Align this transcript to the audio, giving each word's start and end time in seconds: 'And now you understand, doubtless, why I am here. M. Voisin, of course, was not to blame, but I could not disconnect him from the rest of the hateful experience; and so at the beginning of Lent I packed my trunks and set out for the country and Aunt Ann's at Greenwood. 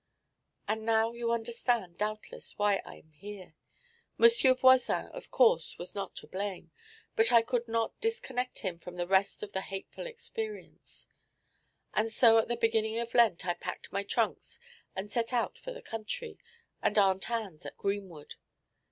'And 0.67 0.83
now 0.83 1.11
you 1.11 1.31
understand, 1.31 1.99
doubtless, 1.99 2.57
why 2.57 2.81
I 2.83 2.95
am 2.95 3.11
here. 3.11 3.53
M. 4.19 4.55
Voisin, 4.55 5.05
of 5.13 5.29
course, 5.29 5.77
was 5.77 5.93
not 5.93 6.15
to 6.15 6.27
blame, 6.27 6.71
but 7.15 7.31
I 7.31 7.43
could 7.43 7.67
not 7.67 8.01
disconnect 8.01 8.61
him 8.61 8.79
from 8.79 8.95
the 8.95 9.05
rest 9.05 9.43
of 9.43 9.51
the 9.51 9.61
hateful 9.61 10.07
experience; 10.07 11.05
and 11.93 12.11
so 12.11 12.39
at 12.39 12.47
the 12.47 12.57
beginning 12.57 12.97
of 12.97 13.13
Lent 13.13 13.45
I 13.45 13.53
packed 13.53 13.93
my 13.93 14.01
trunks 14.01 14.59
and 14.95 15.11
set 15.11 15.33
out 15.33 15.59
for 15.59 15.71
the 15.71 15.83
country 15.83 16.39
and 16.81 16.97
Aunt 16.97 17.29
Ann's 17.29 17.63
at 17.67 17.77
Greenwood. 17.77 18.33